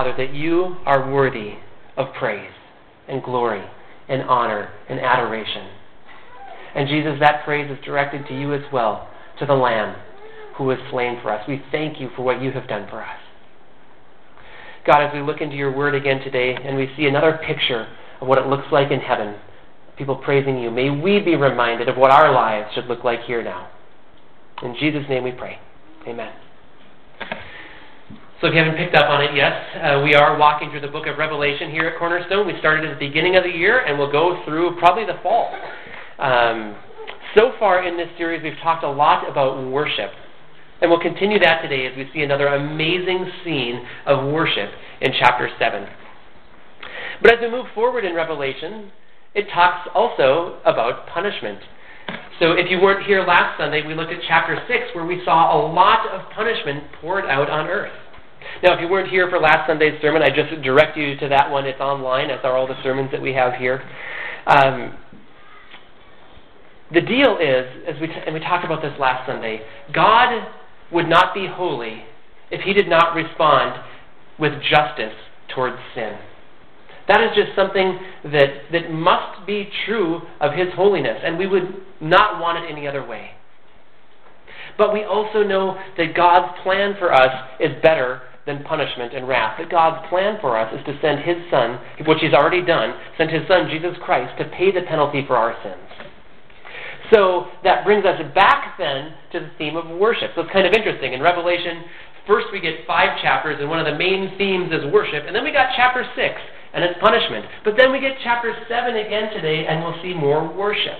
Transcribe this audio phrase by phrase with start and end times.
[0.00, 1.56] Father, that you are worthy
[1.98, 2.50] of praise
[3.06, 3.62] and glory
[4.08, 5.68] and honor and adoration.
[6.74, 9.94] And Jesus, that praise is directed to you as well, to the Lamb
[10.56, 11.46] who was slain for us.
[11.46, 13.18] We thank you for what you have done for us.
[14.86, 17.86] God, as we look into your word again today and we see another picture
[18.22, 19.36] of what it looks like in heaven,
[19.98, 23.44] people praising you, may we be reminded of what our lives should look like here
[23.44, 23.68] now.
[24.62, 25.58] In Jesus' name we pray.
[26.08, 26.32] Amen.
[28.40, 29.52] So if you haven't picked up on it yet,
[29.84, 32.46] uh, we are walking through the book of Revelation here at Cornerstone.
[32.46, 35.52] We started at the beginning of the year and we'll go through probably the fall.
[36.18, 36.74] Um,
[37.36, 40.12] so far in this series, we've talked a lot about worship.
[40.80, 44.70] And we'll continue that today as we see another amazing scene of worship
[45.02, 45.86] in chapter 7.
[47.20, 48.90] But as we move forward in Revelation,
[49.34, 51.60] it talks also about punishment.
[52.38, 55.54] So if you weren't here last Sunday, we looked at chapter 6 where we saw
[55.54, 57.92] a lot of punishment poured out on earth.
[58.62, 61.50] Now, if you weren't here for last Sunday's sermon, I just direct you to that
[61.50, 61.66] one.
[61.66, 63.82] It's online, as are all the sermons that we have here.
[64.46, 64.96] Um,
[66.92, 69.60] the deal is, as we t- and we talked about this last Sunday,
[69.94, 70.46] God
[70.92, 72.02] would not be holy
[72.50, 73.80] if he did not respond
[74.38, 75.14] with justice
[75.54, 76.18] towards sin.
[77.08, 81.74] That is just something that, that must be true of his holiness, and we would
[82.00, 83.30] not want it any other way.
[84.78, 89.58] But we also know that God's plan for us is better than punishment and wrath.
[89.58, 93.30] That God's plan for us is to send his Son, which he's already done, send
[93.30, 96.08] his Son, Jesus Christ, to pay the penalty for our sins.
[97.12, 100.30] So that brings us back then to the theme of worship.
[100.34, 101.12] So it's kind of interesting.
[101.12, 101.84] In Revelation,
[102.26, 105.24] first we get five chapters, and one of the main themes is worship.
[105.26, 106.40] And then we got chapter six,
[106.72, 107.46] and it's punishment.
[107.64, 110.98] But then we get chapter seven again today, and we'll see more worship.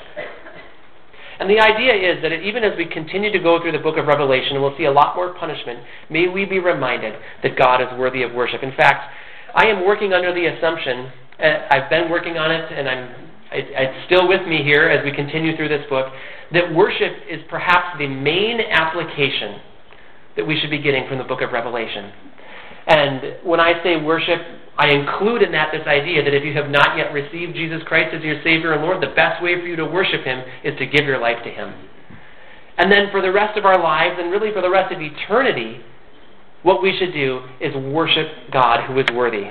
[1.40, 4.06] And the idea is that even as we continue to go through the book of
[4.06, 7.88] Revelation, and we'll see a lot more punishment, may we be reminded that God is
[7.98, 8.62] worthy of worship.
[8.62, 9.10] In fact,
[9.54, 11.10] I am working under the assumption,
[11.42, 15.10] uh, I've been working on it, and I'm it's still with me here as we
[15.10, 16.12] continue through this book,
[16.52, 19.60] that worship is perhaps the main application
[20.36, 22.12] that we should be getting from the book of Revelation.
[22.86, 24.40] And when I say worship,
[24.76, 28.14] I include in that this idea that if you have not yet received Jesus Christ
[28.14, 30.86] as your Savior and Lord, the best way for you to worship Him is to
[30.86, 31.74] give your life to Him.
[32.78, 35.80] And then for the rest of our lives, and really for the rest of eternity,
[36.62, 39.50] what we should do is worship God who is worthy.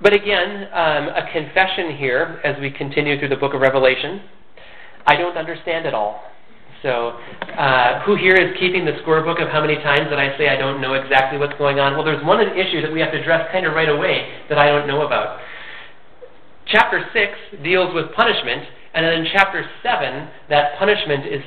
[0.00, 4.22] But again, um, a confession here as we continue through the book of Revelation.
[5.06, 6.22] I don't understand it all.
[6.84, 7.16] So,
[7.56, 10.56] uh, who here is keeping the scorebook of how many times that I say I
[10.56, 11.96] don't know exactly what's going on?
[11.96, 14.68] Well, there's one issue that we have to address kind of right away that I
[14.68, 15.40] don't know about.
[16.66, 21.40] Chapter 6 deals with punishment, and then in chapter 7, that punishment is,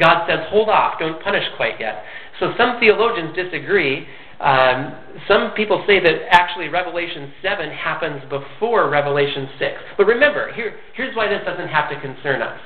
[0.00, 2.02] God says, hold off, don't punish quite yet.
[2.40, 4.08] So some theologians disagree
[4.40, 4.94] um,
[5.28, 9.72] some people say that actually Revelation 7 happens before Revelation 6.
[9.96, 12.60] But remember, here, here's why this doesn't have to concern us.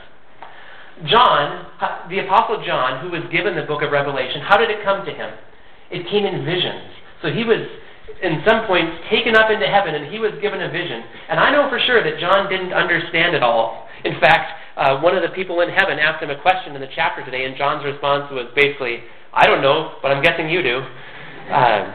[1.06, 1.66] John,
[2.08, 5.12] the Apostle John, who was given the book of Revelation, how did it come to
[5.12, 5.30] him?
[5.90, 6.92] It came in visions.
[7.22, 7.60] So he was,
[8.22, 11.02] in some points, taken up into heaven and he was given a vision.
[11.28, 13.88] And I know for sure that John didn't understand it all.
[14.04, 16.88] In fact, uh, one of the people in heaven asked him a question in the
[16.94, 20.80] chapter today, and John's response was basically, I don't know, but I'm guessing you do.
[21.52, 21.94] Um,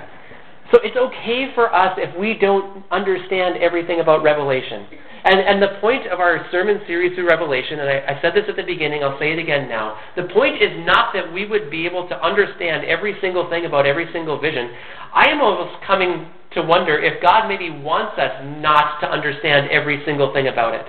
[0.72, 4.88] so it's okay for us if we don't understand everything about Revelation.
[5.26, 8.46] And, and the point of our sermon series through Revelation, and I, I said this
[8.48, 9.98] at the beginning, I'll say it again now.
[10.16, 13.88] The point is not that we would be able to understand every single thing about
[13.88, 14.70] every single vision.
[15.14, 20.02] I am almost coming to wonder if God maybe wants us not to understand every
[20.06, 20.86] single thing about it.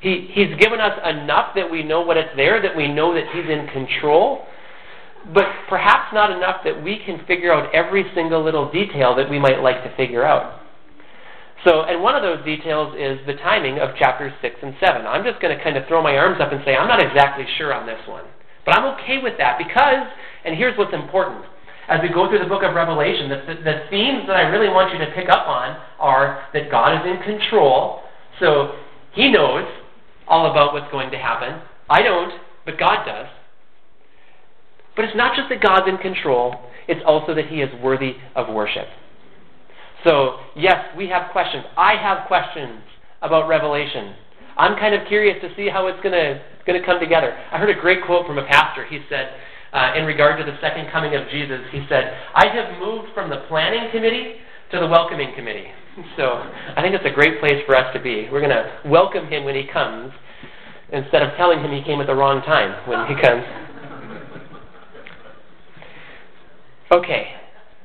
[0.00, 3.24] He, he's given us enough that we know what it's there, that we know that
[3.32, 4.46] He's in control,
[5.34, 9.38] but perhaps not enough that we can figure out every single little detail that we
[9.38, 10.60] might like to figure out.
[11.64, 15.04] So, and one of those details is the timing of chapters 6 and 7.
[15.04, 17.44] I'm just going to kind of throw my arms up and say, I'm not exactly
[17.58, 18.24] sure on this one.
[18.64, 20.08] But I'm okay with that because,
[20.44, 21.44] and here's what's important.
[21.88, 24.68] As we go through the book of Revelation, the, the, the themes that I really
[24.72, 28.00] want you to pick up on are that God is in control.
[28.40, 28.80] So,
[29.12, 29.68] He knows
[30.28, 31.60] all about what's going to happen.
[31.90, 32.32] I don't,
[32.64, 33.26] but God does.
[34.96, 36.56] But it's not just that God's in control,
[36.88, 38.86] it's also that He is worthy of worship.
[40.04, 41.64] So, yes, we have questions.
[41.76, 42.82] I have questions
[43.22, 44.14] about Revelation.
[44.56, 47.36] I'm kind of curious to see how it's going to come together.
[47.52, 48.86] I heard a great quote from a pastor.
[48.86, 49.30] He said,
[49.72, 53.30] uh, in regard to the second coming of Jesus, he said, I have moved from
[53.30, 54.34] the planning committee
[54.72, 55.66] to the welcoming committee.
[56.16, 58.28] So I think it's a great place for us to be.
[58.30, 60.12] We're going to welcome him when he comes
[60.92, 63.42] instead of telling him he came at the wrong time when he comes.
[66.92, 67.38] Okay,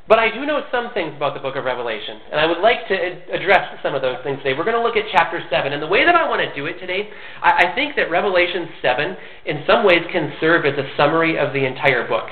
[0.07, 2.87] But I do know some things about the book of Revelation, and I would like
[2.89, 2.95] to
[3.29, 4.57] address some of those things today.
[4.57, 6.65] We're going to look at chapter 7, and the way that I want to do
[6.65, 7.09] it today,
[7.41, 11.53] I, I think that Revelation 7 in some ways can serve as a summary of
[11.53, 12.25] the entire book.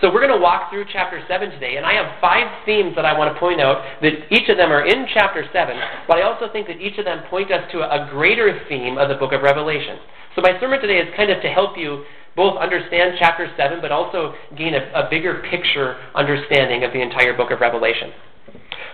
[0.00, 3.04] So we're going to walk through chapter 7 today, and I have five themes that
[3.04, 6.22] I want to point out that each of them are in chapter 7, but I
[6.22, 9.32] also think that each of them point us to a greater theme of the book
[9.32, 9.98] of Revelation.
[10.34, 12.04] So my sermon today is kind of to help you
[12.36, 17.36] both understand chapter 7, but also gain a, a bigger picture understanding of the entire
[17.36, 18.12] book of Revelation.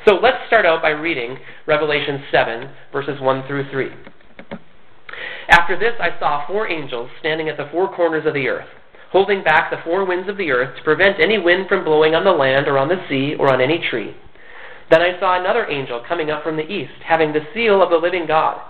[0.06, 3.88] So let's start out by reading Revelation 7, verses 1 through 3.
[5.49, 8.69] After this, I saw four angels standing at the four corners of the earth,
[9.11, 12.25] holding back the four winds of the earth to prevent any wind from blowing on
[12.25, 14.17] the land or on the sea or on any tree.
[14.91, 17.97] Then I saw another angel coming up from the east, having the seal of the
[17.97, 18.61] living God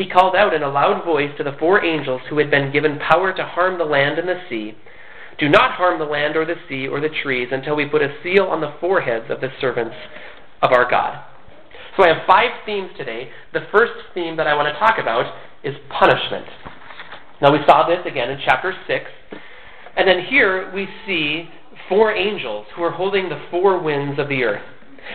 [0.00, 2.98] he called out in a loud voice to the four angels who had been given
[2.98, 4.74] power to harm the land and the sea
[5.38, 8.16] Do not harm the land or the sea or the trees until we put a
[8.22, 9.94] seal on the foreheads of the servants
[10.62, 11.22] of our God.
[11.96, 13.28] So I have five themes today.
[13.52, 16.46] The first theme that I want to talk about is punishment.
[17.42, 19.04] Now we saw this again in chapter 6.
[19.98, 21.44] And then here we see
[21.90, 24.64] four angels who are holding the four winds of the earth.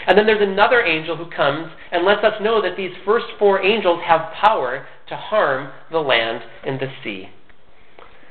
[0.07, 3.63] And then there's another angel who comes and lets us know that these first four
[3.63, 7.29] angels have power to harm the land and the sea.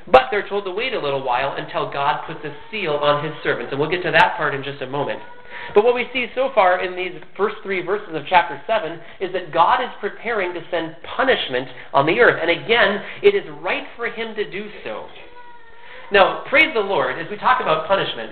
[0.07, 3.33] But they're told to wait a little while until God puts a seal on his
[3.43, 3.71] servants.
[3.71, 5.19] And we'll get to that part in just a moment.
[5.73, 9.33] But what we see so far in these first three verses of chapter 7 is
[9.33, 12.39] that God is preparing to send punishment on the earth.
[12.39, 15.07] And again, it is right for him to do so.
[16.11, 18.31] Now, praise the Lord, as we talk about punishment,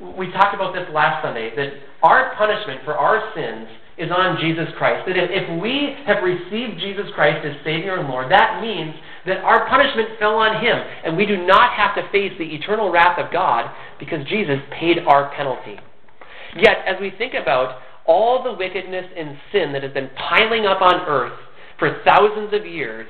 [0.00, 1.72] we talked about this last Sunday that
[2.02, 3.68] our punishment for our sins
[3.98, 5.06] is on Jesus Christ.
[5.06, 8.94] That if, if we have received Jesus Christ as Savior and Lord, that means
[9.26, 12.90] that our punishment fell on Him, and we do not have to face the eternal
[12.90, 15.76] wrath of God because Jesus paid our penalty.
[16.56, 20.80] Yet, as we think about all the wickedness and sin that has been piling up
[20.80, 21.38] on earth
[21.78, 23.06] for thousands of years,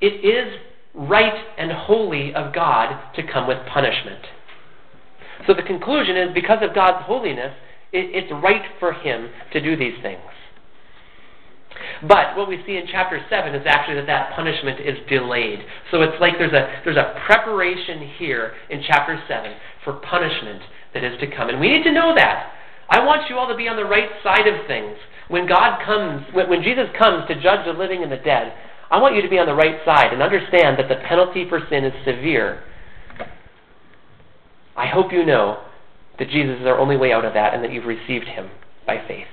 [0.00, 0.58] it is
[0.94, 4.24] right and holy of God to come with punishment.
[5.46, 7.54] So the conclusion is because of God's holiness,
[7.92, 10.20] it, it's right for him to do these things.
[12.02, 15.60] But what we see in chapter 7 is actually that that punishment is delayed.
[15.90, 19.52] So it's like there's a, there's a preparation here in chapter 7
[19.84, 20.62] for punishment
[20.94, 21.48] that is to come.
[21.48, 22.52] And we need to know that.
[22.90, 24.96] I want you all to be on the right side of things.
[25.28, 28.54] When God comes, when, when Jesus comes to judge the living and the dead,
[28.90, 31.60] I want you to be on the right side and understand that the penalty for
[31.68, 32.64] sin is severe.
[34.78, 35.58] I hope you know
[36.18, 38.48] that Jesus is our only way out of that and that you've received him
[38.86, 39.26] by faith.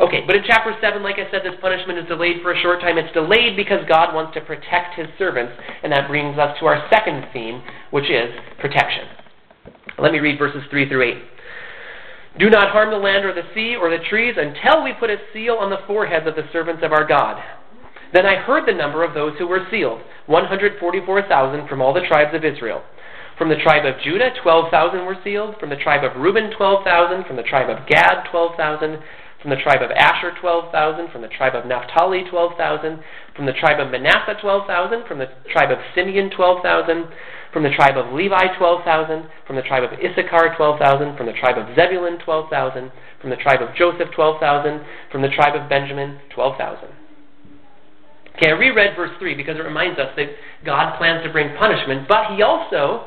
[0.00, 2.80] Okay, but in chapter 7, like I said, this punishment is delayed for a short
[2.80, 2.98] time.
[2.98, 5.52] It's delayed because God wants to protect his servants,
[5.82, 9.06] and that brings us to our second theme, which is protection.
[9.98, 12.38] Let me read verses 3 through 8.
[12.38, 15.16] Do not harm the land or the sea or the trees until we put a
[15.32, 17.42] seal on the foreheads of the servants of our God.
[18.12, 22.34] Then I heard the number of those who were sealed 144,000 from all the tribes
[22.34, 22.82] of Israel.
[23.38, 25.54] From the tribe of Judah, 12,000 were sealed.
[25.60, 27.24] From the tribe of Reuben, 12,000.
[27.24, 28.98] From the tribe of Gad, 12,000.
[29.40, 31.12] From the tribe of Asher, 12,000.
[31.12, 32.98] From the tribe of Naphtali, 12,000.
[33.36, 35.06] From the tribe of Manasseh, 12,000.
[35.06, 37.06] From the tribe of Simeon, 12,000.
[37.52, 39.30] From the tribe of Levi, 12,000.
[39.46, 41.16] From the tribe of Issachar, 12,000.
[41.16, 42.90] From the tribe of Zebulun, 12,000.
[43.22, 44.82] From the tribe of Joseph, 12,000.
[45.12, 46.90] From the tribe of Benjamin, 12,000.
[48.34, 50.30] Okay, I reread verse 3 because it reminds us that
[50.64, 53.06] God plans to bring punishment, but he also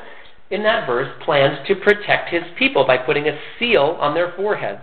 [0.52, 4.82] in that verse, plans to protect his people by putting a seal on their foreheads.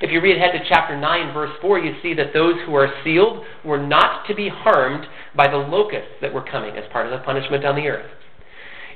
[0.00, 2.92] If you read ahead to chapter 9, verse 4, you see that those who are
[3.04, 7.12] sealed were not to be harmed by the locusts that were coming as part of
[7.12, 8.10] the punishment on the earth.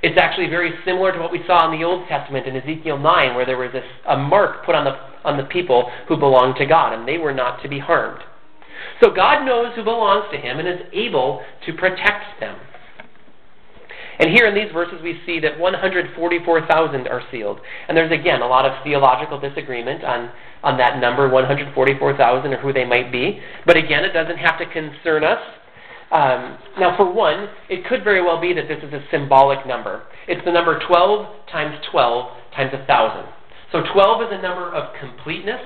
[0.02, 3.34] It's actually very similar to what we saw in the Old Testament in Ezekiel 9,
[3.36, 6.66] where there was this, a mark put on the, on the people who belonged to
[6.66, 8.20] God, and they were not to be harmed.
[9.00, 12.58] So God knows who belongs to Him and is able to protect them.
[14.22, 17.58] And here in these verses, we see that 144,000 are sealed.
[17.88, 20.30] And there's, again, a lot of theological disagreement on,
[20.62, 23.40] on that number, 144,000, or who they might be.
[23.66, 25.40] But again, it doesn't have to concern us.
[26.12, 30.04] Um, now, for one, it could very well be that this is a symbolic number.
[30.28, 33.26] It's the number 12 times 12 times 1,000.
[33.72, 35.60] So 12 is a number of completeness.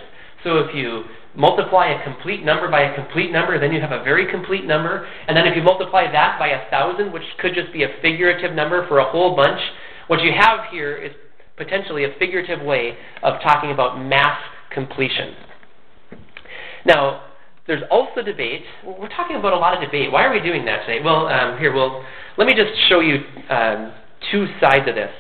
[0.45, 1.05] So if you
[1.37, 5.07] multiply a complete number by a complete number, then you have a very complete number.
[5.29, 8.55] And then if you multiply that by a thousand, which could just be a figurative
[8.55, 9.61] number for a whole bunch,
[10.07, 11.13] what you have here is
[11.57, 14.41] potentially a figurative way of talking about mass
[14.73, 15.35] completion.
[16.85, 17.23] Now,
[17.67, 18.63] there's also debate.
[18.85, 20.13] We're talking about a lot of debate.
[20.13, 21.03] Why are we doing that today?
[21.05, 22.05] Well, um, here, well,
[22.39, 23.17] let me just show you
[23.51, 23.93] um,
[24.31, 25.11] two sides of this.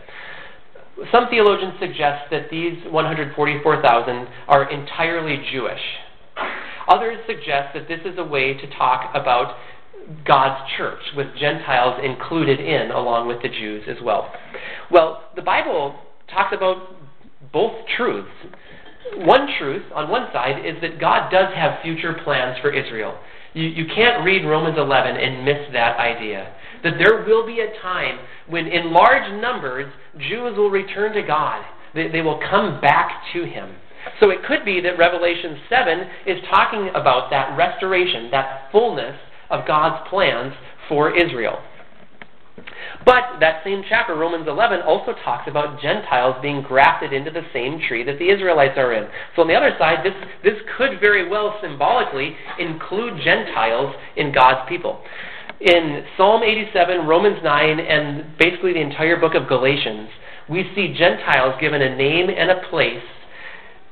[1.12, 5.80] Some theologians suggest that these 144,000 are entirely Jewish.
[6.88, 9.56] Others suggest that this is a way to talk about
[10.24, 14.32] God's church, with Gentiles included in along with the Jews as well.
[14.90, 15.98] Well, the Bible
[16.32, 16.96] talks about
[17.52, 18.30] both truths.
[19.16, 23.18] One truth, on one side, is that God does have future plans for Israel.
[23.54, 26.52] You, you can't read Romans 11 and miss that idea.
[26.84, 31.64] That there will be a time when, in large numbers, Jews will return to God.
[31.94, 33.74] They, they will come back to Him.
[34.20, 39.16] So it could be that Revelation 7 is talking about that restoration, that fullness
[39.50, 40.52] of God's plans
[40.88, 41.58] for Israel.
[43.04, 47.80] But that same chapter, Romans 11, also talks about Gentiles being grafted into the same
[47.86, 49.06] tree that the Israelites are in.
[49.34, 54.68] So on the other side, this, this could very well symbolically include Gentiles in God's
[54.68, 55.00] people.
[55.60, 60.08] In Psalm 87, Romans 9, and basically the entire book of Galatians,
[60.48, 63.02] we see Gentiles given a name and a place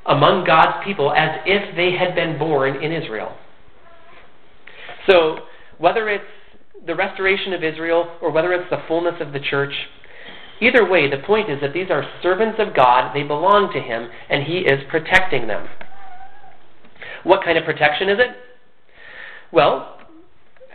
[0.06, 3.36] among God's people as if they had been born in Israel.
[5.08, 5.40] So,
[5.78, 6.24] whether it's
[6.86, 9.72] the restoration of Israel or whether it's the fullness of the church,
[10.60, 14.08] either way, the point is that these are servants of God, they belong to Him,
[14.28, 15.68] and He is protecting them.
[17.24, 18.36] What kind of protection is it?
[19.52, 19.98] Well,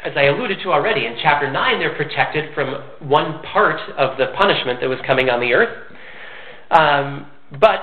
[0.04, 4.28] as I alluded to already, in chapter 9, they're protected from one part of the
[4.38, 5.76] punishment that was coming on the earth.
[6.72, 7.80] Um, but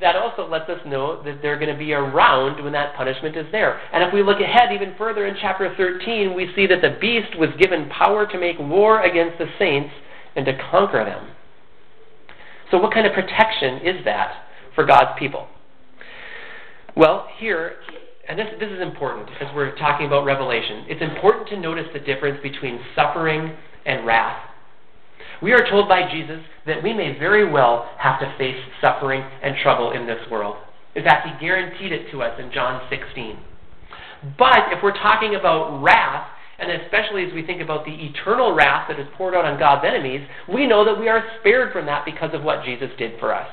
[0.00, 3.46] that also lets us know that they're going to be around when that punishment is
[3.50, 3.80] there.
[3.92, 7.38] And if we look ahead even further in chapter 13, we see that the beast
[7.38, 9.90] was given power to make war against the saints
[10.34, 11.28] and to conquer them.
[12.70, 14.32] So, what kind of protection is that
[14.74, 15.46] for God's people?
[16.96, 17.76] Well, here,
[18.28, 22.00] and this, this is important as we're talking about Revelation, it's important to notice the
[22.00, 24.42] difference between suffering and wrath.
[25.42, 29.54] We are told by Jesus that we may very well have to face suffering and
[29.62, 30.56] trouble in this world.
[30.94, 33.38] In fact, he guaranteed it to us in John 16.
[34.38, 36.26] But if we're talking about wrath,
[36.58, 39.84] and especially as we think about the eternal wrath that is poured out on God's
[39.86, 43.34] enemies, we know that we are spared from that because of what Jesus did for
[43.34, 43.48] us.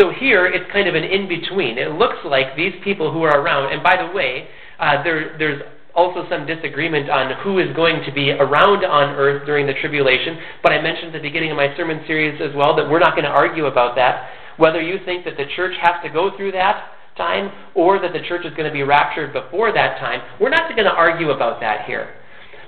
[0.00, 1.76] So here, it's kind of an in between.
[1.76, 5.62] It looks like these people who are around, and by the way, uh, there, there's
[5.94, 10.38] also some disagreement on who is going to be around on earth during the tribulation.
[10.62, 13.14] But I mentioned at the beginning of my sermon series as well that we're not
[13.14, 14.30] going to argue about that.
[14.56, 18.26] Whether you think that the church has to go through that time or that the
[18.26, 21.60] church is going to be raptured before that time, we're not going to argue about
[21.60, 22.14] that here.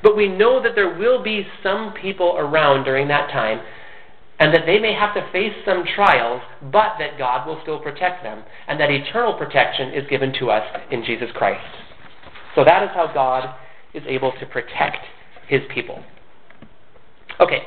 [0.02, 3.60] But we know that there will be some people around during that time
[4.38, 8.24] and that they may have to face some trials, but that God will still protect
[8.24, 11.83] them, and that eternal protection is given to us in Jesus Christ.
[12.54, 13.54] So that is how God
[13.94, 14.98] is able to protect
[15.48, 16.02] his people.
[17.40, 17.62] Okay,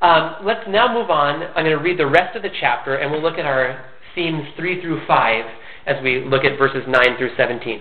[0.00, 1.42] um, let's now move on.
[1.42, 4.44] I'm going to read the rest of the chapter, and we'll look at our themes
[4.56, 5.44] 3 through 5
[5.86, 7.80] as we look at verses 9 through 17.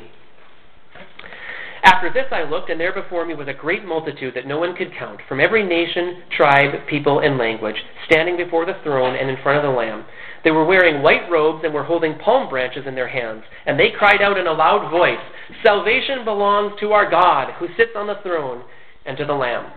[1.83, 4.75] After this I looked, and there before me was a great multitude that no one
[4.75, 9.37] could count, from every nation, tribe, people, and language, standing before the throne and in
[9.43, 10.05] front of the Lamb.
[10.43, 13.43] They were wearing white robes and were holding palm branches in their hands.
[13.65, 15.21] And they cried out in a loud voice,
[15.63, 18.63] Salvation belongs to our God, who sits on the throne,
[19.05, 19.71] and to the Lamb.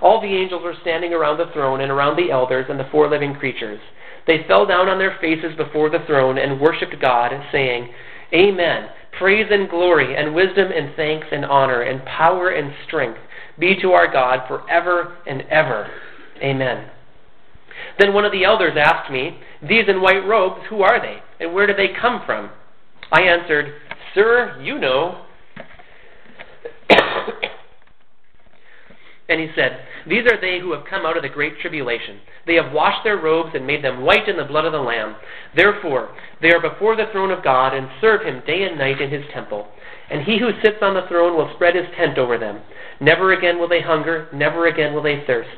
[0.00, 3.08] All the angels were standing around the throne and around the elders and the four
[3.08, 3.80] living creatures.
[4.26, 7.88] They fell down on their faces before the throne and worshipped God, saying,
[8.34, 8.88] Amen.
[9.18, 13.18] Praise and glory and wisdom and thanks and honor and power and strength
[13.58, 15.88] be to our God forever and ever.
[16.42, 16.88] Amen.
[17.98, 21.18] Then one of the elders asked me, These in white robes, who are they?
[21.44, 22.50] And where do they come from?
[23.12, 23.74] I answered,
[24.14, 25.24] Sir, you know.
[29.28, 32.20] and he said, These are they who have come out of the great tribulation.
[32.46, 35.16] They have washed their robes and made them white in the blood of the Lamb.
[35.56, 39.10] Therefore, they are before the throne of God and serve him day and night in
[39.10, 39.68] his temple.
[40.10, 42.60] And he who sits on the throne will spread his tent over them.
[43.00, 45.48] Never again will they hunger, never again will they thirst.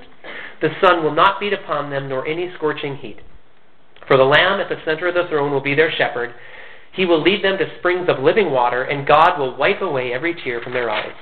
[0.60, 3.18] The sun will not beat upon them, nor any scorching heat.
[4.06, 6.34] For the Lamb at the center of the throne will be their shepherd.
[6.94, 10.34] He will lead them to springs of living water, and God will wipe away every
[10.34, 11.14] tear from their eyes.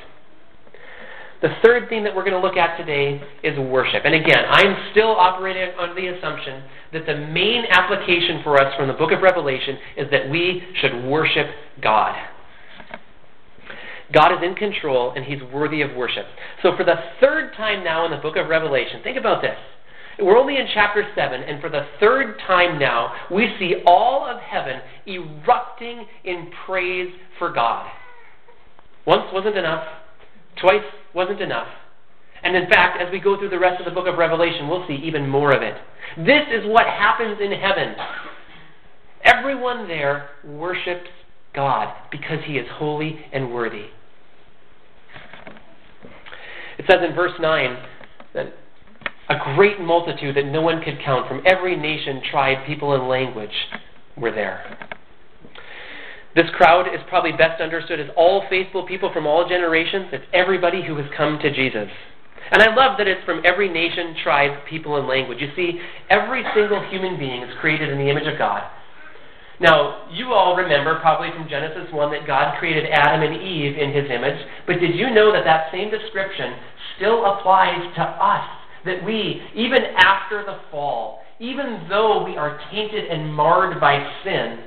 [1.41, 4.03] The third thing that we're going to look at today is worship.
[4.05, 6.63] And again, I'm still operating under the assumption
[6.93, 11.05] that the main application for us from the book of Revelation is that we should
[11.05, 11.49] worship
[11.83, 12.15] God.
[14.13, 16.27] God is in control and he's worthy of worship.
[16.63, 19.57] So, for the third time now in the book of Revelation, think about this.
[20.19, 24.41] We're only in chapter 7, and for the third time now, we see all of
[24.41, 27.91] heaven erupting in praise for God.
[29.07, 29.85] Once wasn't enough,
[30.61, 31.69] twice wasn't enough.
[32.43, 34.87] And in fact, as we go through the rest of the book of Revelation, we'll
[34.87, 35.77] see even more of it.
[36.19, 37.95] This is what happens in heaven.
[39.25, 41.09] Everyone there worships
[41.55, 43.87] God because he is holy and worthy.
[46.79, 47.77] It says in verse 9
[48.35, 48.55] that
[49.29, 53.55] a great multitude that no one could count from every nation, tribe, people, and language
[54.17, 54.79] were there.
[56.35, 60.07] This crowd is probably best understood as all faithful people from all generations.
[60.13, 61.89] It's everybody who has come to Jesus.
[62.51, 65.39] And I love that it's from every nation, tribe, people, and language.
[65.41, 65.79] You see,
[66.11, 68.63] every single human being is created in the image of God.
[69.61, 73.93] Now, you all remember probably from Genesis 1 that God created Adam and Eve in
[73.93, 76.55] his image, but did you know that that same description
[76.97, 78.45] still applies to us?
[78.85, 84.59] That we, even after the fall, even though we are tainted and marred by sin,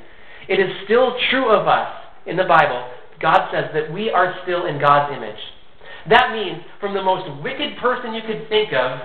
[0.48, 1.90] it is still true of us
[2.26, 2.88] in the Bible.
[3.22, 5.40] God says that we are still in God's image.
[6.10, 9.00] That means from the most wicked person you could think of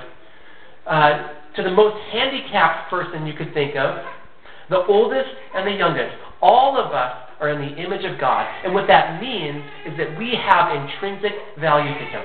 [0.87, 4.05] uh, to the most handicapped person you could think of,
[4.69, 8.47] the oldest and the youngest, all of us are in the image of God.
[8.65, 12.25] And what that means is that we have intrinsic value to Him.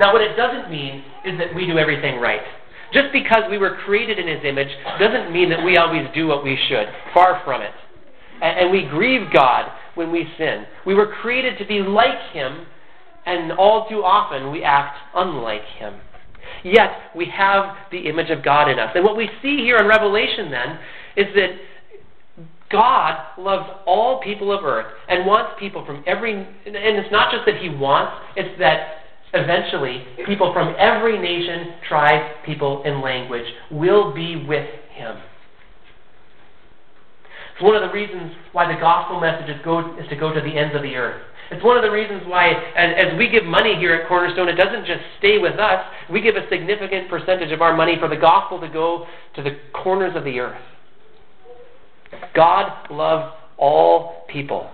[0.00, 2.42] Now, what it doesn't mean is that we do everything right.
[2.92, 4.68] Just because we were created in His image
[5.00, 6.86] doesn't mean that we always do what we should.
[7.12, 7.72] Far from it.
[8.42, 10.64] And, and we grieve God when we sin.
[10.86, 12.66] We were created to be like Him
[13.26, 15.94] and all too often we act unlike him.
[16.62, 18.90] Yet we have the image of God in us.
[18.94, 20.78] And what we see here in Revelation then
[21.16, 21.50] is that
[22.70, 27.46] God loves all people of earth and wants people from every, and it's not just
[27.46, 29.03] that he wants, it's that
[29.34, 35.16] eventually people from every nation, tribe, people, and language will be with him.
[37.54, 40.40] It's one of the reasons why the gospel message is, go, is to go to
[40.40, 41.22] the ends of the earth.
[41.50, 44.54] It's one of the reasons why, as, as we give money here at Cornerstone, it
[44.54, 45.84] doesn't just stay with us.
[46.10, 49.58] We give a significant percentage of our money for the gospel to go to the
[49.72, 50.60] corners of the earth.
[52.34, 54.70] God loves all people,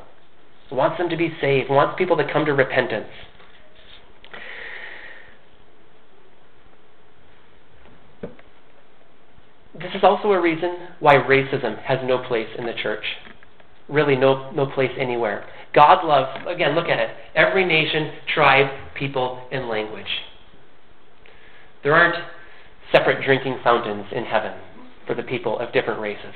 [0.71, 3.09] wants them to be saved, wants people to come to repentance.
[9.81, 13.05] This is also a reason why racism has no place in the church.
[13.89, 15.47] Really, no, no place anywhere.
[15.75, 20.07] God loves, again, look at it, every nation, tribe, people, and language.
[21.83, 22.17] There aren't
[22.93, 24.53] separate drinking fountains in heaven
[25.07, 26.35] for the people of different races.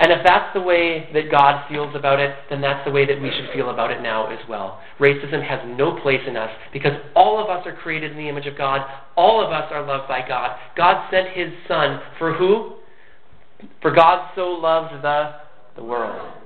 [0.00, 3.20] And if that's the way that God feels about it, then that's the way that
[3.20, 4.80] we should feel about it now as well.
[5.00, 8.46] Racism has no place in us because all of us are created in the image
[8.46, 8.80] of God.
[9.16, 10.56] All of us are loved by God.
[10.76, 12.74] God sent his Son for who?
[13.82, 15.34] For God so loved the,
[15.74, 16.37] the world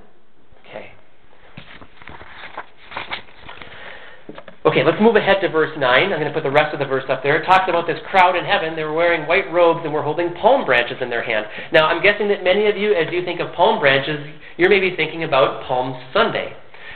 [4.63, 5.83] Okay, let's move ahead to verse 9.
[5.83, 7.35] I'm going to put the rest of the verse up there.
[7.35, 8.77] It talks about this crowd in heaven.
[8.79, 11.47] They were wearing white robes and were holding palm branches in their hand.
[11.73, 14.23] Now, I'm guessing that many of you, as you think of palm branches,
[14.55, 16.55] you're maybe thinking about Palm Sunday.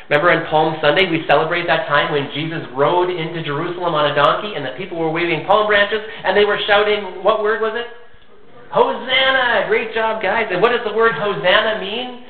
[0.10, 4.16] Remember on Palm Sunday, we celebrate that time when Jesus rode into Jerusalem on a
[4.16, 7.76] donkey and the people were waving palm branches and they were shouting, what word was
[7.76, 7.92] it?
[8.72, 9.68] Hosanna!
[9.68, 10.48] Great job, guys.
[10.52, 12.24] And what does the word Hosanna mean?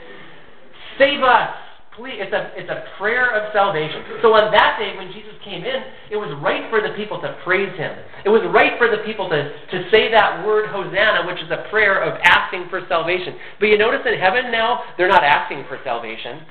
[0.97, 1.66] Save us!
[2.05, 4.21] It's a, it's a prayer of salvation.
[4.21, 5.81] So on that day when Jesus came in,
[6.12, 7.97] it was right for the people to praise him.
[8.25, 11.65] It was right for the people to, to say that word Hosanna, which is a
[11.69, 13.36] prayer of asking for salvation.
[13.60, 16.45] But you notice in heaven now, they're not asking for salvation.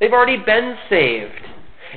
[0.00, 1.44] They've already been saved.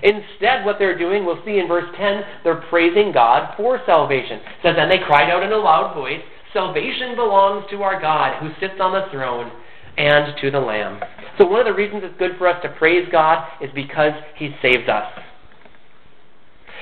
[0.04, 4.40] Instead, what they're doing, we'll see in verse 10, they're praising God for salvation.
[4.40, 6.22] It says, And they cried out in a loud voice,
[6.54, 9.52] Salvation belongs to our God who sits on the throne
[9.98, 11.02] and to the Lamb.
[11.38, 14.56] So, one of the reasons it's good for us to praise God is because He
[14.62, 15.06] saved us.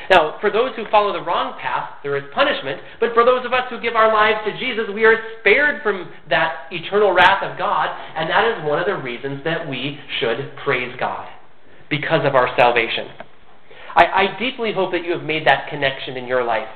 [0.10, 3.54] Now, for those who follow the wrong path, there is punishment, but for those of
[3.54, 7.58] us who give our lives to Jesus, we are spared from that eternal wrath of
[7.58, 11.28] God, and that is one of the reasons that we should praise God
[11.89, 13.08] because of our salvation.
[13.95, 16.67] I, I deeply hope that you have made that connection in your life.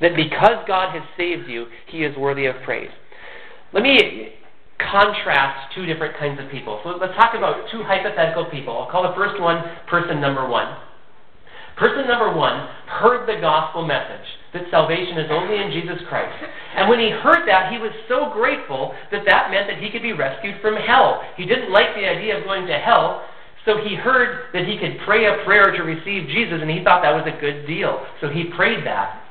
[0.00, 2.90] That because God has saved you, He is worthy of praise.
[3.72, 4.34] Let me
[4.90, 6.80] contrast two different kinds of people.
[6.82, 8.76] So let's talk about two hypothetical people.
[8.78, 10.76] I'll call the first one person number one.
[11.76, 16.36] Person number one heard the gospel message that salvation is only in Jesus Christ.
[16.76, 20.02] And when he heard that, he was so grateful that that meant that he could
[20.02, 21.22] be rescued from hell.
[21.36, 23.24] He didn't like the idea of going to hell,
[23.64, 27.02] so he heard that he could pray a prayer to receive Jesus, and he thought
[27.02, 28.04] that was a good deal.
[28.20, 29.22] So he prayed that.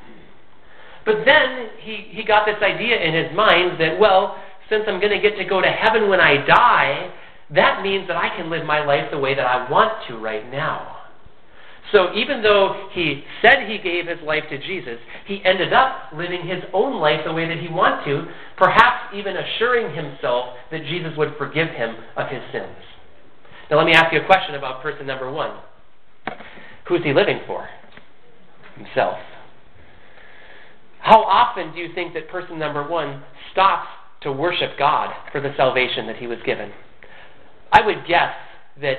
[1.05, 4.37] But then he, he got this idea in his mind that, well,
[4.69, 7.11] since I'm going to get to go to heaven when I die,
[7.55, 10.49] that means that I can live my life the way that I want to right
[10.51, 10.97] now.
[11.91, 16.45] So even though he said he gave his life to Jesus, he ended up living
[16.45, 21.13] his own life the way that he wanted to, perhaps even assuring himself that Jesus
[21.17, 22.77] would forgive him of his sins.
[23.71, 25.59] Now let me ask you a question about person number one.
[26.87, 27.67] Who's he living for?
[28.75, 29.17] Himself.
[30.99, 33.87] How often do you think that person number one stops
[34.21, 36.71] to worship God for the salvation that he was given?
[37.71, 38.33] I would guess
[38.81, 38.97] that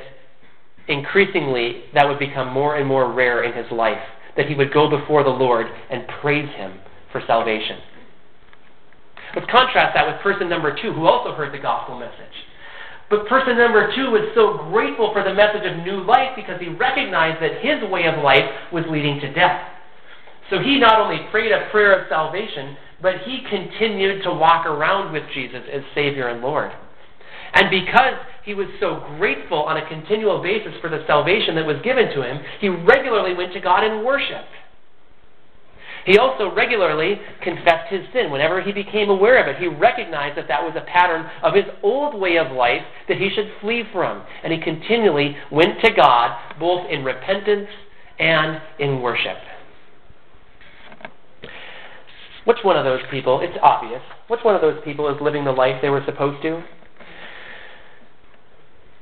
[0.88, 4.02] increasingly that would become more and more rare in his life,
[4.36, 6.80] that he would go before the Lord and praise him
[7.12, 7.78] for salvation.
[9.34, 12.34] Let's contrast that with person number two, who also heard the gospel message.
[13.08, 16.68] But person number two was so grateful for the message of new life because he
[16.68, 19.66] recognized that his way of life was leading to death.
[20.48, 25.12] So he not only prayed a prayer of salvation, but he continued to walk around
[25.12, 26.70] with Jesus as Savior and Lord.
[27.54, 31.76] And because he was so grateful on a continual basis for the salvation that was
[31.82, 34.44] given to him, he regularly went to God in worship.
[36.06, 38.30] He also regularly confessed his sin.
[38.30, 41.66] Whenever he became aware of it, he recognized that that was a pattern of his
[41.82, 44.24] old way of life that he should flee from.
[44.42, 47.68] And he continually went to God both in repentance
[48.18, 49.36] and in worship.
[52.44, 55.52] Which one of those people, it's obvious, which one of those people is living the
[55.52, 56.62] life they were supposed to?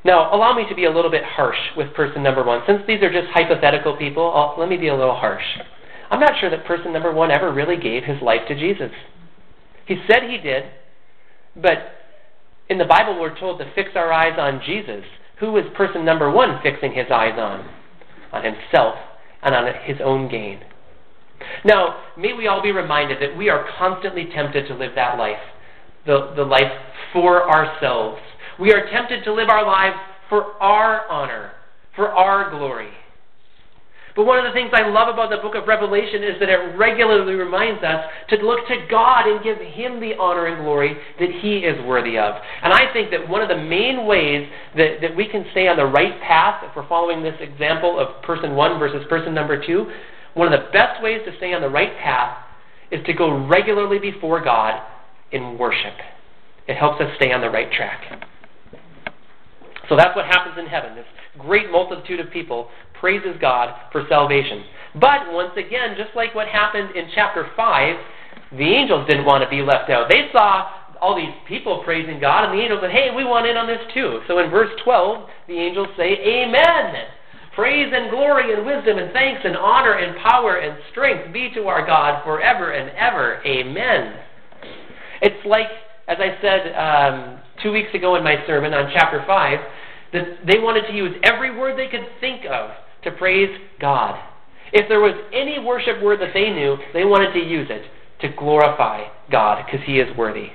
[0.04, 2.62] Now, allow me to be a little bit harsh with person number one.
[2.66, 5.44] Since these are just hypothetical people, I'll, let me be a little harsh.
[6.10, 8.90] I'm not sure that person number one ever really gave his life to Jesus.
[9.86, 10.64] He said he did,
[11.56, 11.78] but
[12.68, 15.04] in the Bible we're told to fix our eyes on Jesus.
[15.40, 17.68] Who is person number one fixing his eyes on?
[18.32, 18.96] On himself
[19.42, 20.60] and on his own gain.
[21.64, 25.36] Now, may we all be reminded that we are constantly tempted to live that life,
[26.06, 26.72] the, the life
[27.12, 28.20] for ourselves.
[28.58, 29.96] We are tempted to live our lives
[30.28, 31.52] for our honor,
[31.94, 32.90] for our glory.
[34.18, 36.74] But one of the things I love about the book of Revelation is that it
[36.76, 41.30] regularly reminds us to look to God and give Him the honor and glory that
[41.40, 42.34] He is worthy of.
[42.64, 45.76] And I think that one of the main ways that, that we can stay on
[45.76, 49.86] the right path, if we're following this example of person one versus person number two,
[50.38, 52.38] one of the best ways to stay on the right path
[52.92, 54.80] is to go regularly before God
[55.32, 55.94] in worship.
[56.68, 58.24] It helps us stay on the right track.
[59.88, 60.94] So that's what happens in heaven.
[60.94, 61.06] This
[61.38, 62.68] great multitude of people
[63.00, 64.62] praises God for salvation.
[64.94, 67.96] But once again, just like what happened in chapter 5,
[68.52, 70.08] the angels didn't want to be left out.
[70.08, 70.70] They saw
[71.00, 73.80] all these people praising God, and the angels said, Hey, we want in on this
[73.92, 74.20] too.
[74.28, 77.08] So in verse 12, the angels say, Amen.
[77.58, 81.66] Praise and glory and wisdom and thanks and honor and power and strength be to
[81.66, 83.42] our God forever and ever.
[83.44, 84.14] Amen.
[85.20, 85.66] It's like,
[86.06, 89.58] as I said um, two weeks ago in my sermon on chapter 5,
[90.12, 92.70] that they wanted to use every word they could think of
[93.02, 94.16] to praise God.
[94.72, 97.82] If there was any worship word that they knew, they wanted to use it
[98.20, 100.50] to glorify God because He is worthy.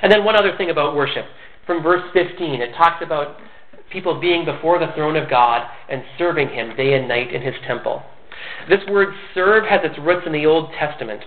[0.00, 1.26] And then one other thing about worship.
[1.66, 3.36] From verse 15, it talks about
[3.92, 7.54] people being before the throne of God and serving Him day and night in His
[7.66, 8.02] temple.
[8.68, 11.22] This word serve has its roots in the Old Testament.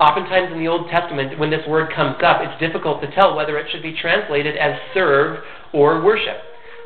[0.00, 3.58] Oftentimes in the Old Testament, when this word comes up, it's difficult to tell whether
[3.58, 5.42] it should be translated as serve
[5.72, 6.36] or worship.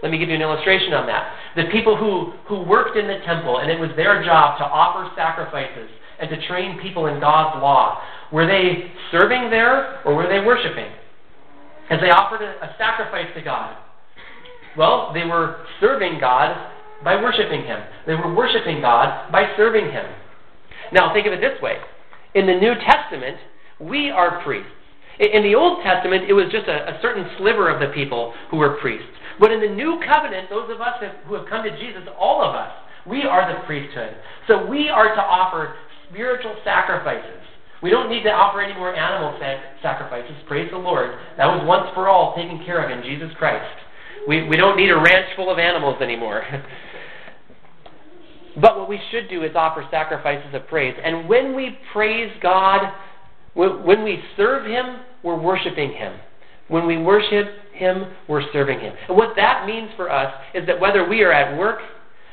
[0.03, 1.33] Let me give you an illustration on that.
[1.57, 5.11] The people who, who worked in the temple, and it was their job to offer
[5.17, 5.89] sacrifices
[6.21, 10.93] and to train people in God's law, were they serving there or were they worshiping?
[11.89, 13.77] As they offered a, a sacrifice to God,
[14.77, 16.73] well, they were serving God
[17.05, 17.81] by worshiping Him.
[18.07, 20.07] They were worshiping God by serving Him.
[20.93, 21.77] Now, think of it this way
[22.35, 23.39] in the New Testament,
[23.81, 24.71] we are priests.
[25.19, 28.59] In the Old Testament, it was just a, a certain sliver of the people who
[28.59, 29.09] were priests.
[29.41, 32.55] But in the new covenant, those of us who have come to Jesus, all of
[32.55, 32.73] us,
[33.07, 34.12] we are the priesthood.
[34.47, 35.77] So we are to offer
[36.11, 37.41] spiritual sacrifices.
[37.83, 39.39] We don't need to offer any more animal
[39.83, 40.37] sacrifices.
[40.47, 41.17] Praise the Lord.
[41.37, 43.65] That was once for all taken care of in Jesus Christ.
[44.26, 46.44] We, we don't need a ranch full of animals anymore.
[48.61, 50.94] but what we should do is offer sacrifices of praise.
[51.02, 52.92] And when we praise God,
[53.55, 56.18] when we serve Him, we're worshiping Him.
[56.68, 58.94] When we worship Him, we're serving Him.
[59.09, 61.81] And what that means for us is that whether we are at work,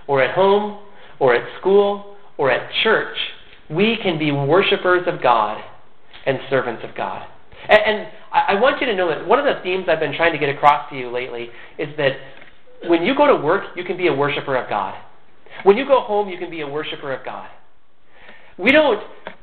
[0.08, 0.80] or at home,
[1.20, 3.16] or at school, or at church,
[3.70, 5.62] we can be worshipers of God
[6.26, 7.28] and servants of God.
[7.70, 10.34] And, and I, want you to know that one of the themes I've been trying
[10.34, 12.14] to get across to you lately is that
[12.88, 14.96] when you go to work, you can be a worshiper of God.
[15.64, 17.50] When you go home, you can be a worshiper of God.
[18.58, 19.02] We don't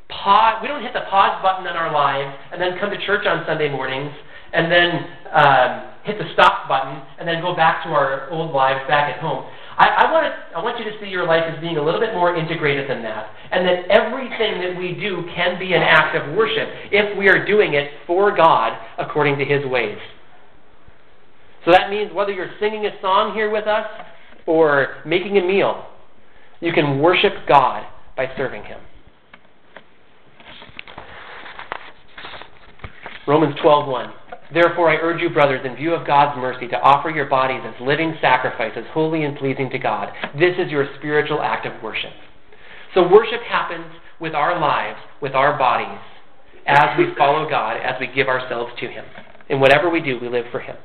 [0.09, 3.25] pause, we don't hit the pause button in our lives and then come to church
[3.25, 4.11] on Sunday mornings
[4.53, 4.89] and then
[5.33, 9.19] um, hit the stop button and then go back to our old lives back at
[9.19, 9.45] home.
[9.81, 11.99] I, I, want to, I want you to see your life as being a little
[11.99, 13.33] bit more integrated than that.
[13.51, 17.43] And that everything that we do can be an act of worship if we are
[17.43, 19.97] doing it for God according to His ways.
[21.65, 23.87] So that means whether you're singing a song here with us
[24.45, 25.87] or making a meal,
[26.59, 27.83] you can worship God
[28.15, 28.79] by serving Him.
[33.27, 34.13] Romans 12:1.
[34.53, 37.79] Therefore I urge you brothers in view of God's mercy to offer your bodies as
[37.81, 40.09] living sacrifices holy and pleasing to God.
[40.37, 42.11] This is your spiritual act of worship.
[42.93, 43.85] So worship happens
[44.19, 45.99] with our lives, with our bodies
[46.67, 49.05] as we follow God, as we give ourselves to him.
[49.49, 50.75] In whatever we do, we live for him.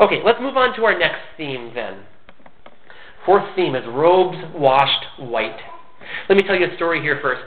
[0.00, 2.04] Okay, let's move on to our next theme then.
[3.26, 5.58] Fourth theme is robes washed white.
[6.28, 7.42] Let me tell you a story here first.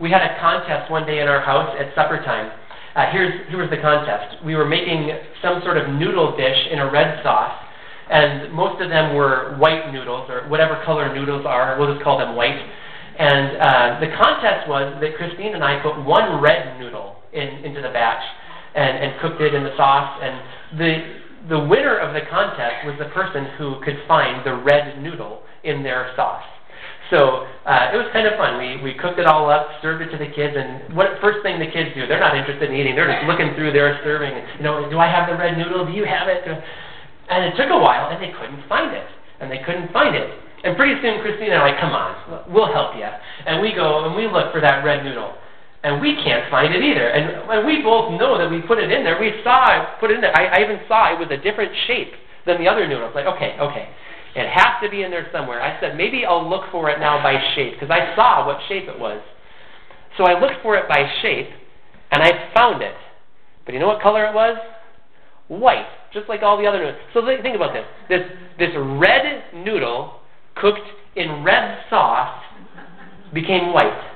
[0.00, 2.52] We had a contest one day in our house at supper time.
[2.96, 4.42] Uh, here's, here was the contest.
[4.42, 7.52] We were making some sort of noodle dish in a red sauce,
[8.08, 11.76] and most of them were white noodles, or whatever color noodles are.
[11.78, 12.56] We'll just call them white.
[12.56, 17.82] And uh, the contest was that Christine and I put one red noodle in, into
[17.82, 18.24] the batch
[18.74, 20.18] and, and cooked it in the sauce.
[20.22, 25.00] And the the winner of the contest was the person who could find the red
[25.00, 26.42] noodle in their sauce.
[27.10, 28.58] So uh, it was kind of fun.
[28.58, 31.58] We we cooked it all up, served it to the kids, and what first thing
[31.58, 32.06] the kids do?
[32.06, 32.94] They're not interested in eating.
[32.98, 34.34] They're just looking through their serving.
[34.58, 35.86] You know, do I have the red noodle?
[35.86, 36.42] Do you have it?
[36.46, 39.06] And it took a while, and they couldn't find it,
[39.38, 40.30] and they couldn't find it.
[40.64, 43.06] And pretty soon, Christina and I, like, come on, we'll help you.
[43.46, 45.34] And we go and we look for that red noodle
[45.86, 47.14] and we can't find it either.
[47.14, 49.20] And, and we both know that we put it in there.
[49.20, 50.34] We saw it, put it in there.
[50.34, 52.10] I, I even saw it was a different shape
[52.44, 53.14] than the other noodles.
[53.14, 53.86] Like, okay, okay,
[54.36, 55.62] it has to be in there somewhere.
[55.62, 58.84] I said maybe I'll look for it now by shape because I saw what shape
[58.86, 59.22] it was.
[60.18, 61.48] So I looked for it by shape,
[62.12, 62.94] and I found it.
[63.64, 64.58] But you know what color it was?
[65.48, 67.00] White, just like all the other noodles.
[67.14, 68.20] So think about this: this
[68.58, 70.20] this red noodle
[70.54, 72.42] cooked in red sauce
[73.32, 74.12] became white.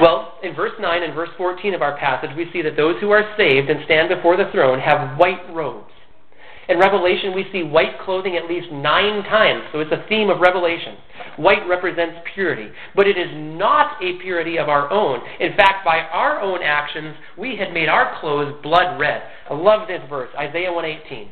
[0.00, 3.10] Well, in verse 9 and verse 14 of our passage, we see that those who
[3.10, 5.91] are saved and stand before the throne have white robes.
[6.68, 10.40] In Revelation, we see white clothing at least nine times, so it's a theme of
[10.40, 10.96] Revelation.
[11.36, 15.20] White represents purity, but it is not a purity of our own.
[15.40, 19.22] In fact, by our own actions, we had made our clothes blood red.
[19.50, 21.28] I love this verse, Isaiah 118.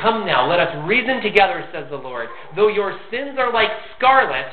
[0.00, 2.28] Come now, let us reason together, says the Lord.
[2.54, 4.46] Though your sins are like scarlet,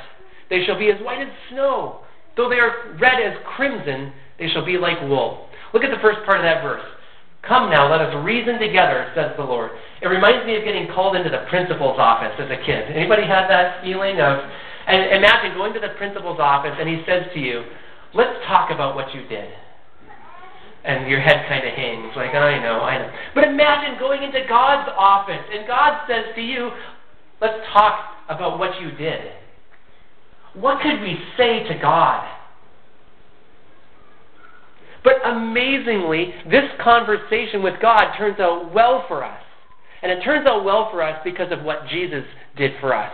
[0.49, 2.01] they shall be as white as snow.
[2.35, 5.47] Though they are red as crimson, they shall be like wool.
[5.73, 6.83] Look at the first part of that verse.
[7.47, 9.71] Come now, let us reason together, says the Lord.
[10.01, 12.91] It reminds me of getting called into the principal's office as a kid.
[12.91, 14.43] Anybody had that feeling of,
[14.87, 17.63] and imagine going to the principal's office and he says to you,
[18.13, 19.49] let's talk about what you did.
[20.83, 23.11] And your head kind of hangs, like, I know, I know.
[23.35, 26.71] But imagine going into God's office and God says to you,
[27.41, 29.31] let's talk about what you did.
[30.53, 32.38] What could we say to God?
[35.09, 39.41] But amazingly, this conversation with God turns out well for us.
[40.03, 42.23] And it turns out well for us because of what Jesus
[42.55, 43.11] did for us.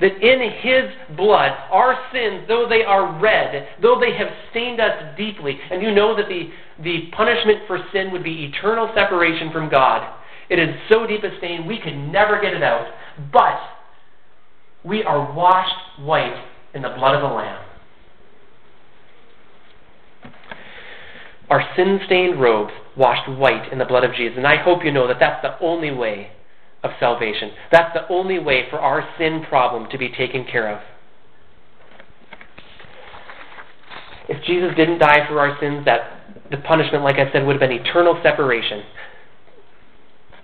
[0.00, 5.16] That in His blood, our sins, though they are red, though they have stained us
[5.16, 6.50] deeply, and you know that the,
[6.82, 10.12] the punishment for sin would be eternal separation from God.
[10.48, 12.92] It is so deep a stain, we could never get it out.
[13.32, 13.60] But
[14.84, 17.69] we are washed white in the blood of the Lamb.
[21.50, 24.38] Our sin stained robes washed white in the blood of Jesus.
[24.38, 26.30] And I hope you know that that's the only way
[26.82, 27.50] of salvation.
[27.72, 30.80] That's the only way for our sin problem to be taken care of.
[34.28, 37.68] If Jesus didn't die for our sins, that the punishment, like I said, would have
[37.68, 38.84] been eternal separation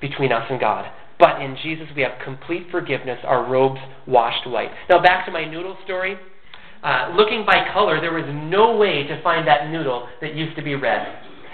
[0.00, 0.90] between us and God.
[1.20, 4.70] But in Jesus, we have complete forgiveness, our robes washed white.
[4.90, 6.18] Now, back to my noodle story.
[6.82, 10.62] Uh, looking by color, there was no way to find that noodle that used to
[10.62, 11.06] be red.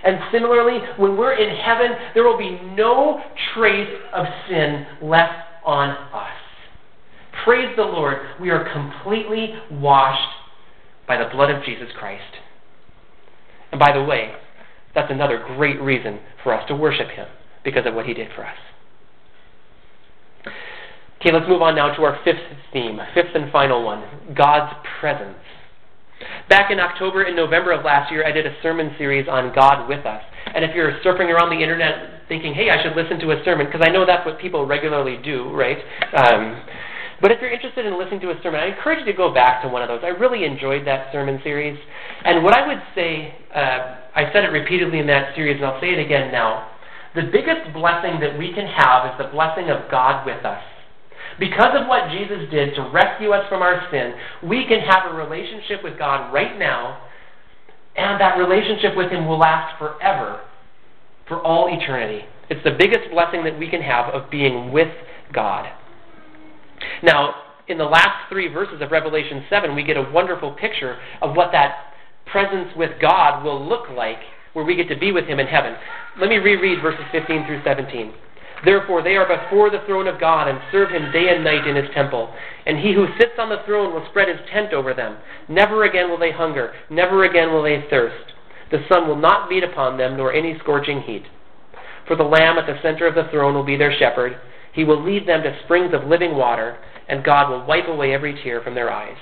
[0.04, 3.20] And similarly, when we're in heaven, there will be no
[3.54, 6.30] trace of sin left on us.
[7.44, 10.34] Praise the Lord, we are completely washed
[11.06, 12.36] by the blood of Jesus Christ.
[13.70, 14.34] And by the way,
[14.94, 17.26] that's another great reason for us to worship Him
[17.64, 18.56] because of what He did for us.
[21.22, 24.02] Okay, let's move on now to our fifth theme, fifth and final one
[24.34, 25.38] God's presence.
[26.48, 29.86] Back in October and November of last year, I did a sermon series on God
[29.86, 30.20] with us.
[30.52, 33.66] And if you're surfing around the internet thinking, hey, I should listen to a sermon,
[33.66, 35.78] because I know that's what people regularly do, right?
[36.10, 36.60] Um,
[37.20, 39.62] but if you're interested in listening to a sermon, I encourage you to go back
[39.62, 40.00] to one of those.
[40.02, 41.78] I really enjoyed that sermon series.
[42.24, 45.80] And what I would say, uh, I said it repeatedly in that series, and I'll
[45.80, 46.68] say it again now
[47.14, 50.64] The biggest blessing that we can have is the blessing of God with us.
[51.38, 54.14] Because of what Jesus did to rescue us from our sin,
[54.48, 57.02] we can have a relationship with God right now,
[57.96, 60.40] and that relationship with Him will last forever,
[61.28, 62.24] for all eternity.
[62.50, 64.92] It's the biggest blessing that we can have of being with
[65.32, 65.66] God.
[67.02, 67.34] Now,
[67.68, 71.52] in the last three verses of Revelation 7, we get a wonderful picture of what
[71.52, 71.92] that
[72.26, 74.18] presence with God will look like,
[74.52, 75.74] where we get to be with Him in heaven.
[76.20, 78.12] Let me reread verses 15 through 17.
[78.64, 81.74] Therefore, they are before the throne of God and serve him day and night in
[81.74, 82.32] his temple.
[82.64, 85.16] And he who sits on the throne will spread his tent over them.
[85.48, 88.32] Never again will they hunger, never again will they thirst.
[88.70, 91.24] The sun will not beat upon them, nor any scorching heat.
[92.06, 94.40] For the Lamb at the center of the throne will be their shepherd.
[94.72, 98.40] He will lead them to springs of living water, and God will wipe away every
[98.42, 99.16] tear from their eyes.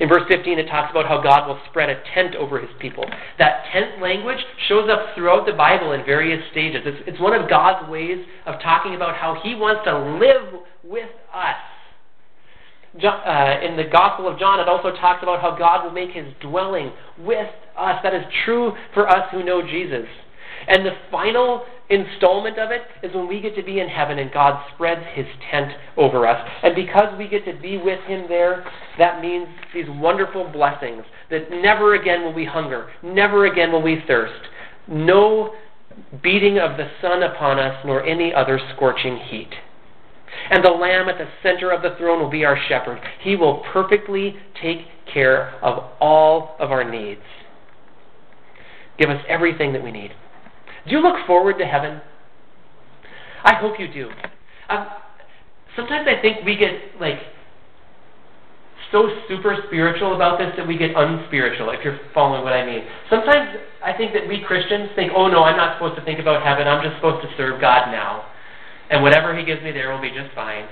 [0.00, 3.04] In verse 15, it talks about how God will spread a tent over his people.
[3.38, 6.82] That tent language shows up throughout the Bible in various stages.
[6.84, 11.10] It's, it's one of God's ways of talking about how he wants to live with
[11.32, 11.56] us.
[13.00, 16.10] John, uh, in the Gospel of John, it also talks about how God will make
[16.10, 18.00] his dwelling with us.
[18.02, 20.06] That is true for us who know Jesus.
[20.68, 24.32] And the final installment of it is when we get to be in heaven and
[24.32, 26.48] God spreads his tent over us.
[26.62, 28.64] And because we get to be with him there,
[28.98, 34.02] that means these wonderful blessings that never again will we hunger, never again will we
[34.06, 34.48] thirst.
[34.88, 35.54] No
[36.22, 39.50] beating of the sun upon us, nor any other scorching heat.
[40.50, 43.00] And the Lamb at the center of the throne will be our shepherd.
[43.20, 44.78] He will perfectly take
[45.12, 47.20] care of all of our needs.
[48.98, 50.12] Give us everything that we need.
[50.86, 52.00] Do you look forward to heaven?
[53.42, 54.10] I hope you do.
[54.68, 54.86] Um,
[55.76, 57.18] sometimes I think we get like
[58.92, 62.84] so super spiritual about this that we get unspiritual, if you're following what I mean.
[63.10, 66.46] Sometimes I think that we Christians think, oh no, I'm not supposed to think about
[66.46, 68.26] heaven, I'm just supposed to serve God now.
[68.90, 70.68] And whatever He gives me there will be just fine.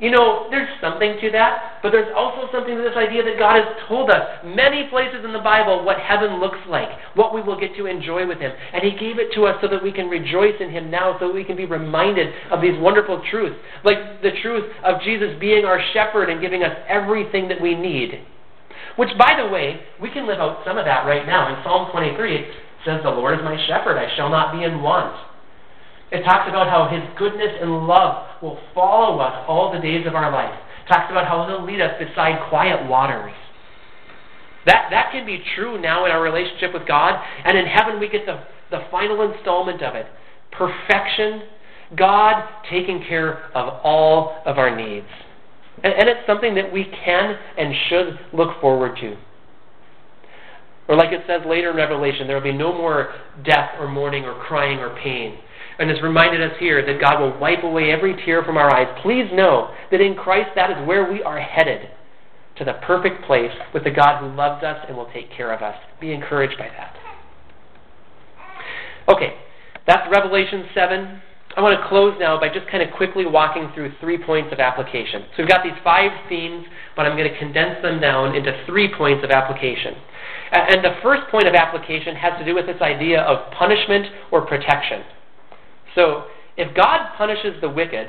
[0.00, 3.62] You know, there's something to that, but there's also something to this idea that God
[3.62, 7.58] has told us many places in the Bible what heaven looks like, what we will
[7.58, 8.50] get to enjoy with Him.
[8.74, 11.28] And He gave it to us so that we can rejoice in Him now, so
[11.28, 15.64] that we can be reminded of these wonderful truths, like the truth of Jesus being
[15.64, 18.18] our shepherd and giving us everything that we need.
[18.96, 21.54] Which, by the way, we can live out some of that right now.
[21.54, 22.46] In Psalm 23, it
[22.84, 25.14] says, The Lord is my shepherd, I shall not be in want.
[26.12, 30.14] It talks about how His goodness and love will follow us all the days of
[30.14, 30.54] our life.
[30.86, 33.32] Talks about how He'll lead us beside quiet waters.
[34.66, 38.08] That, that can be true now in our relationship with God, and in heaven we
[38.08, 40.06] get the, the final installment of it
[40.52, 41.42] perfection,
[41.96, 45.06] God taking care of all of our needs.
[45.82, 49.16] And, and it's something that we can and should look forward to.
[50.86, 54.24] Or, like it says later in Revelation, there will be no more death or mourning
[54.24, 55.38] or crying or pain
[55.78, 58.88] and has reminded us here that God will wipe away every tear from our eyes.
[59.02, 61.88] Please know that in Christ that is where we are headed
[62.56, 65.62] to the perfect place with the God who loves us and will take care of
[65.62, 65.74] us.
[66.00, 66.96] Be encouraged by that.
[69.08, 69.34] Okay,
[69.86, 71.20] that's Revelation 7.
[71.56, 74.58] I want to close now by just kind of quickly walking through three points of
[74.58, 75.22] application.
[75.36, 78.90] So we've got these five themes, but I'm going to condense them down into three
[78.92, 79.94] points of application.
[80.50, 84.46] And the first point of application has to do with this idea of punishment or
[84.46, 85.02] protection.
[85.94, 86.24] So,
[86.56, 88.08] if God punishes the wicked,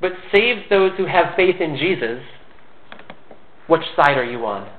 [0.00, 2.22] but saves those who have faith in Jesus,
[3.66, 4.70] which side are you on?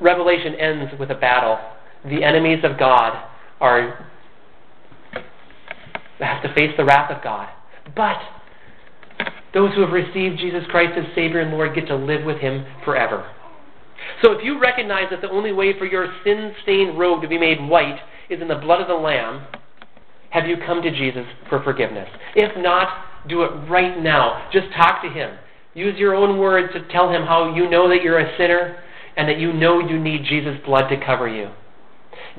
[0.00, 1.58] Revelation ends with a battle.
[2.04, 3.28] The enemies of God
[3.60, 4.08] are
[6.20, 7.48] have to face the wrath of God.
[7.96, 8.18] But
[9.54, 12.64] those who have received Jesus Christ as Savior and Lord get to live with Him
[12.84, 13.28] forever.
[14.22, 17.38] So if you recognize that the only way for your sin stained robe to be
[17.38, 17.98] made white
[18.30, 19.46] is in the blood of the Lamb,
[20.32, 22.08] have you come to Jesus for forgiveness?
[22.34, 24.48] If not, do it right now.
[24.50, 25.36] Just talk to Him.
[25.74, 28.82] Use your own words to tell Him how you know that you're a sinner
[29.16, 31.50] and that you know you need Jesus' blood to cover you.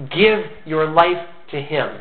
[0.10, 2.00] Give your life to Him.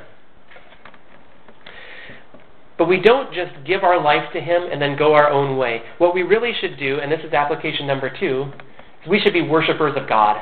[2.79, 5.83] But we don't just give our life to Him and then go our own way.
[5.99, 8.51] What we really should do, and this is application number two,
[9.03, 10.39] is we should be worshipers of God.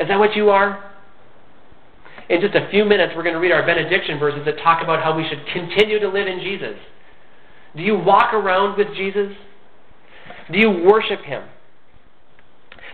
[0.00, 0.93] Is that what you are?
[2.28, 5.02] In just a few minutes, we're going to read our benediction verses that talk about
[5.02, 6.76] how we should continue to live in Jesus.
[7.76, 9.32] Do you walk around with Jesus?
[10.50, 11.42] Do you worship Him?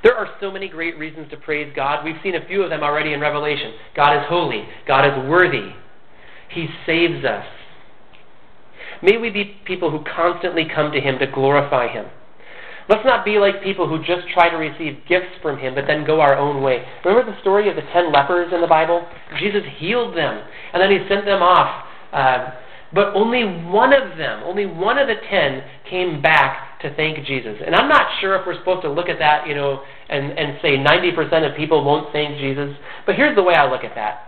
[0.02, 2.04] There are so many great reasons to praise God.
[2.04, 3.74] We've seen a few of them already in Revelation.
[3.94, 5.74] God is holy, God is worthy,
[6.48, 7.46] He saves us.
[9.02, 12.06] May we be people who constantly come to Him to glorify Him.
[12.90, 16.04] Let's not be like people who just try to receive gifts from Him but then
[16.04, 16.82] go our own way.
[17.04, 19.06] Remember the story of the ten lepers in the Bible?
[19.38, 20.42] Jesus healed them,
[20.74, 21.86] and then He sent them off.
[22.12, 22.50] Uh,
[22.92, 27.54] but only one of them, only one of the ten, came back to thank Jesus.
[27.64, 30.58] And I'm not sure if we're supposed to look at that, you know, and, and
[30.60, 32.74] say 90% of people won't thank Jesus.
[33.06, 34.22] But here's the way I look at that.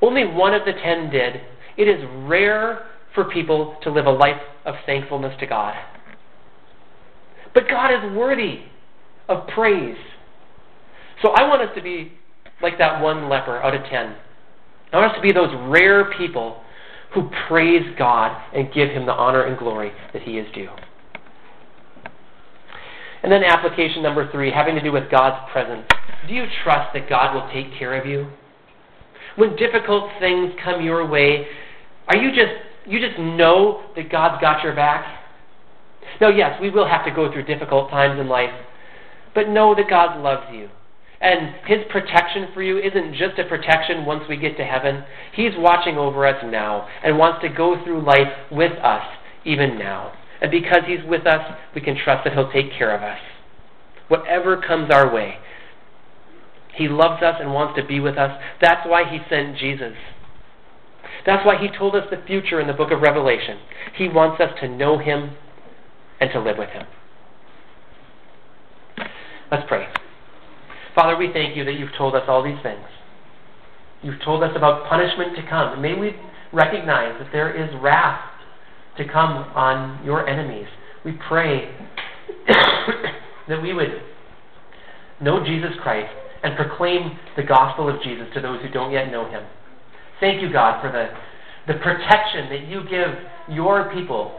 [0.00, 1.42] Only one of the ten did.
[1.76, 5.74] It is rare for people to live a life of thankfulness to God.
[7.56, 8.58] But God is worthy
[9.30, 9.96] of praise.
[11.22, 12.12] So I want us to be
[12.60, 14.14] like that one leper out of ten.
[14.92, 16.60] I want us to be those rare people
[17.14, 20.68] who praise God and give Him the honor and glory that He is due.
[23.22, 25.86] And then application number three, having to do with God's presence.
[26.28, 28.28] Do you trust that God will take care of you?
[29.36, 31.46] When difficult things come your way,
[32.08, 32.52] are you just
[32.84, 35.15] you just know that God's got your back?
[36.20, 38.52] Now, yes, we will have to go through difficult times in life,
[39.34, 40.68] but know that God loves you.
[41.20, 45.04] And His protection for you isn't just a protection once we get to heaven.
[45.32, 49.02] He's watching over us now and wants to go through life with us
[49.44, 50.12] even now.
[50.40, 53.18] And because He's with us, we can trust that He'll take care of us.
[54.08, 55.36] Whatever comes our way,
[56.74, 58.38] He loves us and wants to be with us.
[58.60, 59.94] That's why He sent Jesus.
[61.24, 63.58] That's why He told us the future in the book of Revelation.
[63.96, 65.30] He wants us to know Him
[66.20, 66.86] and to live with Him.
[69.50, 69.86] Let's pray.
[70.94, 72.84] Father, we thank you that you've told us all these things.
[74.02, 75.74] You've told us about punishment to come.
[75.74, 76.12] And may we
[76.52, 78.20] recognize that there is wrath
[78.96, 80.66] to come on your enemies.
[81.04, 81.70] We pray
[83.48, 84.00] that we would
[85.20, 86.12] know Jesus Christ
[86.42, 89.42] and proclaim the gospel of Jesus to those who don't yet know him.
[90.20, 91.08] Thank you, God, for the,
[91.72, 94.38] the protection that you give your people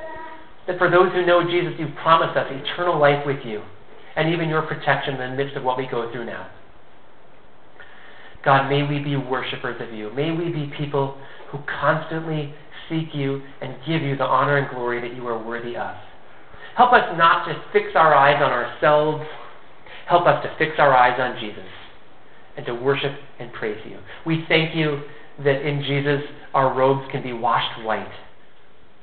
[0.68, 3.64] that for those who know Jesus, you've promised us eternal life with you,
[4.16, 6.50] and even your protection in the midst of what we go through now.
[8.44, 10.12] God, may we be worshipers of you.
[10.14, 11.18] May we be people
[11.52, 12.54] who constantly
[12.90, 15.96] seek you and give you the honor and glory that you are worthy of.
[16.76, 19.26] Help us not to fix our eyes on ourselves.
[20.08, 21.66] Help us to fix our eyes on Jesus
[22.56, 23.98] and to worship and praise you.
[24.26, 25.02] We thank you
[25.44, 26.22] that in Jesus
[26.54, 28.12] our robes can be washed white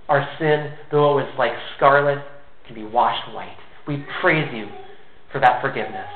[0.08, 2.24] our sin, though it was like scarlet,
[2.66, 3.56] can be washed white.
[3.86, 4.66] We praise you
[5.32, 6.08] for that forgiveness.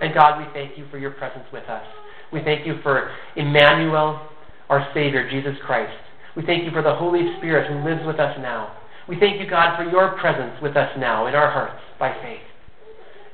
[0.00, 1.84] And God, we thank you for your presence with us.
[2.32, 4.28] We thank you for Emmanuel,
[4.68, 5.96] our Savior, Jesus Christ.
[6.36, 8.76] We thank you for the Holy Spirit who lives with us now.
[9.08, 12.42] We thank you, God, for your presence with us now in our hearts by faith.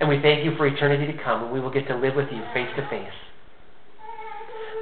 [0.00, 2.28] And we thank you for eternity to come when we will get to live with
[2.30, 3.12] you face to face.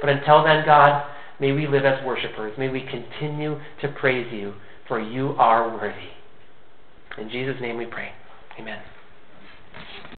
[0.01, 1.05] But until then, God,
[1.39, 2.53] May we live as worshipers.
[2.57, 4.55] May we continue to praise you,
[4.87, 6.09] for you are worthy.
[7.17, 8.09] In Jesus' name we pray.
[8.59, 8.81] Amen.